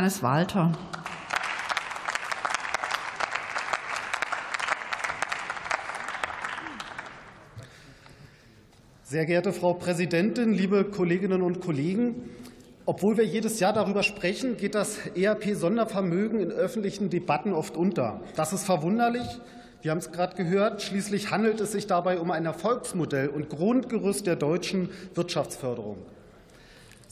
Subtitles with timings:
[0.00, 0.72] Johannes Walter.
[9.02, 12.30] Sehr geehrte Frau Präsidentin, liebe Kolleginnen und Kollegen!
[12.86, 18.22] Obwohl wir jedes Jahr darüber sprechen, geht das ERP-Sondervermögen in öffentlichen Debatten oft unter.
[18.36, 19.28] Das ist verwunderlich.
[19.82, 20.80] Wir haben es gerade gehört.
[20.80, 25.98] Schließlich handelt es sich dabei um ein Erfolgsmodell und Grundgerüst der deutschen Wirtschaftsförderung.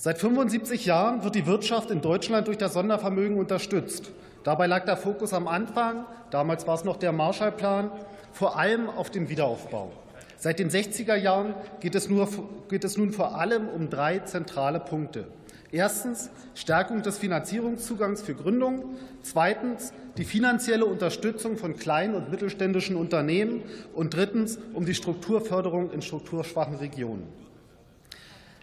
[0.01, 4.13] Seit 75 Jahren wird die Wirtschaft in Deutschland durch das Sondervermögen unterstützt.
[4.45, 7.91] Dabei lag der Fokus am Anfang, damals war es noch der Marshallplan,
[8.31, 9.91] vor allem auf dem Wiederaufbau.
[10.37, 12.29] Seit den 60er Jahren geht es, nur,
[12.69, 15.27] geht es nun vor allem um drei zentrale Punkte.
[15.73, 18.85] Erstens Stärkung des Finanzierungszugangs für Gründungen.
[19.23, 23.65] Zweitens die finanzielle Unterstützung von kleinen und mittelständischen Unternehmen.
[23.95, 27.25] Und drittens um die Strukturförderung in strukturschwachen Regionen.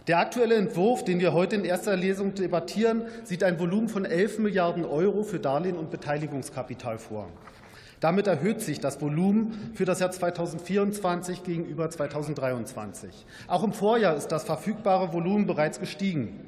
[0.06, 4.38] Der aktuelle Entwurf, den wir heute in erster Lesung debattieren, sieht ein Volumen von 11
[4.38, 7.28] Milliarden Euro für Darlehen und Beteiligungskapital vor.
[7.98, 13.26] Damit erhöht sich das Volumen für das Jahr 2024 gegenüber 2023.
[13.48, 16.38] Auch im Vorjahr ist das verfügbare Volumen bereits gestiegen.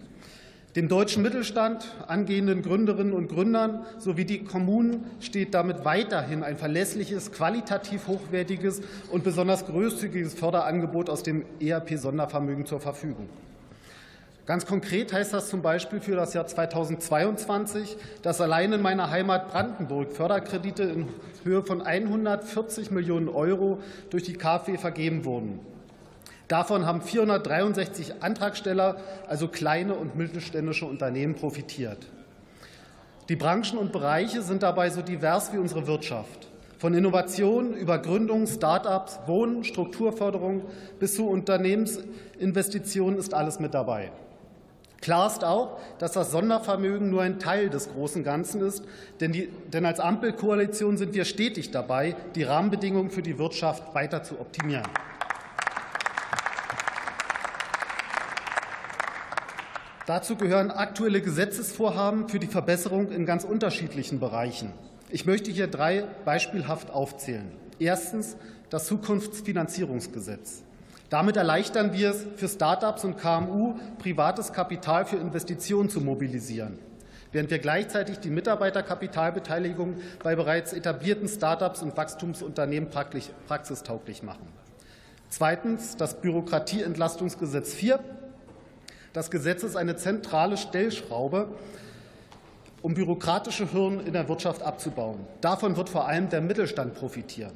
[0.78, 7.32] Dem deutschen Mittelstand, angehenden Gründerinnen und Gründern sowie die Kommunen steht damit weiterhin ein verlässliches,
[7.32, 13.28] qualitativ hochwertiges und besonders großzügiges Förderangebot aus dem ERP-Sondervermögen zur Verfügung.
[14.46, 19.50] Ganz konkret heißt das zum Beispiel für das Jahr 2022, dass allein in meiner Heimat
[19.50, 21.08] Brandenburg Förderkredite in
[21.42, 25.58] Höhe von 140 Millionen Euro durch die KfW vergeben wurden.
[26.48, 28.96] Davon haben 463 Antragsteller,
[29.28, 32.06] also kleine und mittelständische Unternehmen, profitiert.
[33.28, 36.48] Die Branchen und Bereiche sind dabei so divers wie unsere Wirtschaft.
[36.78, 40.62] Von Innovation über Gründung, Start-ups, Wohnen, Strukturförderung
[40.98, 44.10] bis zu Unternehmensinvestitionen ist alles mit dabei.
[45.02, 48.84] Klar ist auch, dass das Sondervermögen nur ein Teil des großen Ganzen ist,
[49.20, 54.22] denn, die, denn als Ampelkoalition sind wir stetig dabei, die Rahmenbedingungen für die Wirtschaft weiter
[54.22, 54.86] zu optimieren.
[60.08, 64.72] Dazu gehören aktuelle Gesetzesvorhaben für die Verbesserung in ganz unterschiedlichen Bereichen.
[65.10, 67.52] Ich möchte hier drei beispielhaft aufzählen.
[67.78, 68.38] Erstens
[68.70, 70.62] das Zukunftsfinanzierungsgesetz.
[71.10, 76.78] Damit erleichtern wir es für Start-ups und KMU, privates Kapital für Investitionen zu mobilisieren,
[77.30, 82.88] während wir gleichzeitig die Mitarbeiterkapitalbeteiligung bei bereits etablierten Start-ups und Wachstumsunternehmen
[83.46, 84.48] praxistauglich machen.
[85.28, 88.00] Zweitens das Bürokratieentlastungsgesetz 4.
[89.12, 91.48] Das Gesetz ist eine zentrale Stellschraube,
[92.82, 95.20] um bürokratische Hürden in der Wirtschaft abzubauen.
[95.40, 97.52] Davon wird vor allem der Mittelstand profitieren.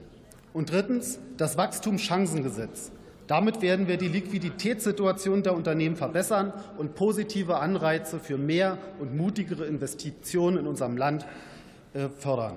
[0.53, 2.93] Und drittens das Wachstumschancengesetz.
[3.27, 9.65] Damit werden wir die Liquiditätssituation der Unternehmen verbessern und positive Anreize für mehr und mutigere
[9.65, 11.25] Investitionen in unserem Land
[11.95, 12.57] äh, fördern.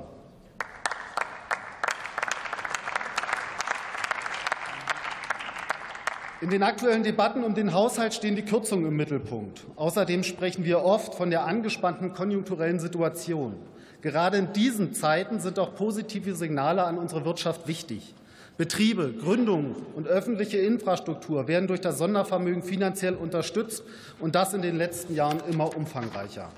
[6.41, 9.61] In den aktuellen Debatten um den Haushalt stehen die Kürzungen im Mittelpunkt.
[9.77, 13.55] Außerdem sprechen wir oft von der angespannten konjunkturellen Situation.
[14.01, 18.13] Gerade in diesen Zeiten sind auch positive Signale an unsere Wirtschaft wichtig.
[18.57, 23.83] Betriebe, Gründungen und öffentliche Infrastruktur werden durch das Sondervermögen finanziell unterstützt,
[24.19, 26.49] und das in den letzten Jahren immer umfangreicher.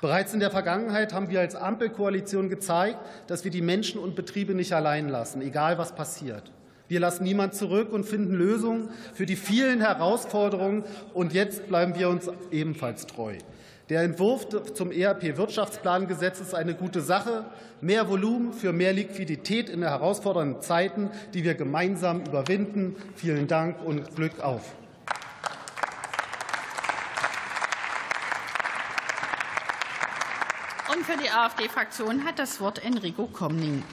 [0.00, 4.54] Bereits in der Vergangenheit haben wir als Ampelkoalition gezeigt, dass wir die Menschen und Betriebe
[4.54, 6.52] nicht allein lassen, egal was passiert.
[6.88, 10.84] Wir lassen niemand zurück und finden Lösungen für die vielen Herausforderungen.
[11.14, 13.34] Und jetzt bleiben wir uns ebenfalls treu.
[13.88, 17.44] Der Entwurf zum ERP-Wirtschaftsplangesetz ist eine gute Sache.
[17.80, 22.96] Mehr Volumen für mehr Liquidität in herausfordernden Zeiten, die wir gemeinsam überwinden.
[23.14, 24.74] Vielen Dank und Glück auf.
[30.92, 33.84] Und für die AfD-Fraktion hat das Wort Enrico Komning.